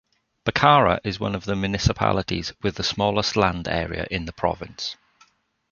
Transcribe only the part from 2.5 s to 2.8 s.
with